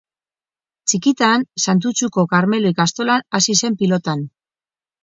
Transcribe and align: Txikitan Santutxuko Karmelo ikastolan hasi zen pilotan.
Txikitan 0.91 1.45
Santutxuko 1.65 2.27
Karmelo 2.35 2.75
ikastolan 2.77 3.29
hasi 3.41 3.59
zen 3.63 3.81
pilotan. 3.85 4.27